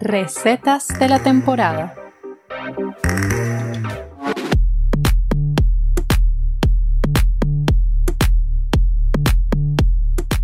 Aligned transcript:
Recetas 0.00 0.88
de 0.98 1.08
la 1.08 1.18
temporada. 1.18 1.94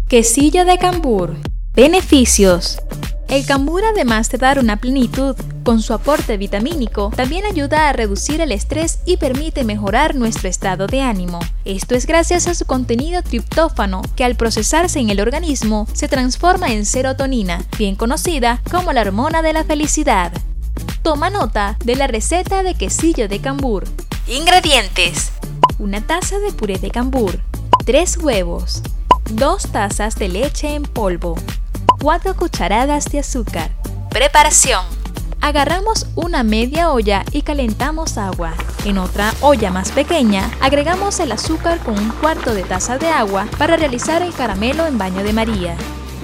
Quesillo 0.08 0.64
de 0.64 0.78
cambur. 0.78 1.36
Beneficios. 1.74 2.78
El 3.34 3.44
cambur, 3.44 3.82
además 3.84 4.30
de 4.30 4.38
dar 4.38 4.60
una 4.60 4.76
plenitud 4.76 5.34
con 5.64 5.82
su 5.82 5.92
aporte 5.92 6.36
vitamínico, 6.36 7.10
también 7.16 7.44
ayuda 7.44 7.88
a 7.88 7.92
reducir 7.92 8.40
el 8.40 8.52
estrés 8.52 9.00
y 9.06 9.16
permite 9.16 9.64
mejorar 9.64 10.14
nuestro 10.14 10.48
estado 10.48 10.86
de 10.86 11.00
ánimo. 11.00 11.40
Esto 11.64 11.96
es 11.96 12.06
gracias 12.06 12.46
a 12.46 12.54
su 12.54 12.64
contenido 12.64 13.22
triptófano, 13.22 14.02
que 14.14 14.22
al 14.22 14.36
procesarse 14.36 15.00
en 15.00 15.10
el 15.10 15.18
organismo 15.18 15.88
se 15.94 16.06
transforma 16.06 16.68
en 16.68 16.86
serotonina, 16.86 17.64
bien 17.76 17.96
conocida 17.96 18.62
como 18.70 18.92
la 18.92 19.00
hormona 19.00 19.42
de 19.42 19.52
la 19.52 19.64
felicidad. 19.64 20.30
Toma 21.02 21.28
nota 21.28 21.76
de 21.84 21.96
la 21.96 22.06
receta 22.06 22.62
de 22.62 22.74
quesillo 22.76 23.26
de 23.28 23.40
cambur. 23.40 23.82
Ingredientes: 24.28 25.32
una 25.80 26.00
taza 26.06 26.38
de 26.38 26.52
puré 26.52 26.78
de 26.78 26.92
cambur, 26.92 27.40
3 27.84 28.16
huevos, 28.18 28.80
2 29.32 29.72
tazas 29.72 30.14
de 30.14 30.28
leche 30.28 30.72
en 30.76 30.84
polvo, 30.84 31.34
4 32.04 32.36
cucharadas 32.36 33.06
de 33.06 33.18
azúcar. 33.18 33.70
Preparación. 34.10 34.84
Agarramos 35.40 36.06
una 36.16 36.42
media 36.42 36.90
olla 36.90 37.24
y 37.32 37.40
calentamos 37.40 38.18
agua. 38.18 38.52
En 38.84 38.98
otra 38.98 39.32
olla 39.40 39.70
más 39.70 39.90
pequeña, 39.90 40.50
agregamos 40.60 41.18
el 41.20 41.32
azúcar 41.32 41.78
con 41.78 41.98
un 41.98 42.10
cuarto 42.10 42.52
de 42.52 42.62
taza 42.62 42.98
de 42.98 43.08
agua 43.08 43.46
para 43.56 43.78
realizar 43.78 44.20
el 44.20 44.34
caramelo 44.34 44.86
en 44.86 44.98
baño 44.98 45.24
de 45.24 45.32
María. 45.32 45.76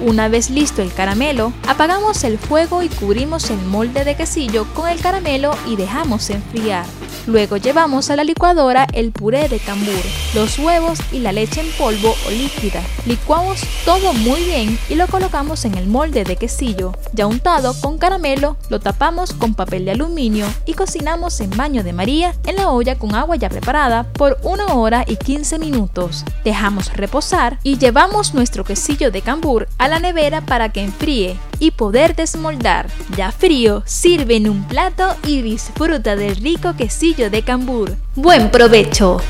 Una 0.03 0.29
vez 0.29 0.49
listo 0.49 0.81
el 0.81 0.95
caramelo, 0.95 1.53
apagamos 1.69 2.25
el 2.25 2.39
fuego 2.39 2.83
y 2.83 2.89
cubrimos 2.89 3.51
el 3.51 3.61
molde 3.67 4.03
de 4.03 4.17
quesillo 4.17 4.67
con 4.73 4.89
el 4.89 4.99
caramelo 4.99 5.55
y 5.67 5.77
dejamos 5.77 6.31
enfriar. 6.31 6.87
Luego 7.27 7.59
llevamos 7.59 8.09
a 8.09 8.17
la 8.17 8.25
licuadora 8.25 8.87
el 8.95 9.13
puré 9.13 9.49
de 9.49 9.59
cambur, 9.59 9.93
los 10.35 10.59
huevos 10.59 10.99
y 11.13 11.19
la 11.19 11.33
leche 11.33 11.61
en 11.61 11.71
polvo 11.73 12.15
o 12.27 12.31
líquida. 12.31 12.83
Licuamos 13.05 13.61
todo 13.85 14.15
muy 14.15 14.43
bien 14.43 14.79
y 14.89 14.95
lo 14.95 15.07
colocamos 15.07 15.67
en 15.67 15.75
el 15.75 15.87
molde 15.87 16.25
de 16.25 16.37
quesillo. 16.37 16.93
Ya 17.13 17.27
untado 17.27 17.79
con 17.81 17.99
caramelo, 17.99 18.57
lo 18.71 18.81
tapamos 18.81 19.35
con 19.35 19.55
papel 19.55 19.85
de 19.85 19.91
aluminio 19.91 20.47
y 20.65 20.73
cocinamos 20.73 21.41
en 21.41 21.51
baño 21.51 21.85
de 21.85 21.93
María 21.93 22.35
en 22.47 22.57
la 22.57 22.71
olla 22.71 22.99
con 22.99 23.15
agua 23.15 23.37
ya 23.37 23.51
preparada 23.51 24.05
por 24.15 24.39
1 24.43 24.81
hora 24.81 25.05
y 25.07 25.17
15 25.17 25.59
minutos. 25.59 26.25
Dejamos 26.43 26.91
reposar 26.95 27.59
y 27.63 27.77
llevamos 27.77 28.33
nuestro 28.33 28.65
quesillo 28.65 29.11
de 29.11 29.21
cambur 29.21 29.69
a 29.77 29.89
la 29.91 29.99
nevera 29.99 30.41
para 30.41 30.71
que 30.71 30.83
enfríe 30.83 31.37
y 31.59 31.73
poder 31.73 32.15
desmoldar. 32.15 32.89
Ya 33.17 33.33
frío, 33.33 33.83
sirve 33.85 34.37
en 34.37 34.49
un 34.49 34.67
plato 34.67 35.17
y 35.27 35.43
disfruta 35.43 36.17
del 36.17 36.37
rico 36.37 36.77
quesillo 36.77 37.29
de 37.29 37.43
cambur. 37.43 37.97
¡Buen 38.15 38.51
provecho! 38.51 39.21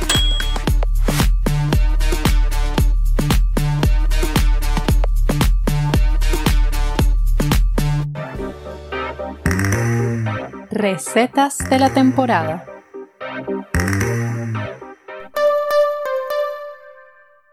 Recetas 10.70 11.58
de 11.68 11.78
la 11.78 11.90
temporada. 11.90 12.69